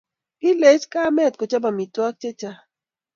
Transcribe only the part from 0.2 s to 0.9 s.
Kilech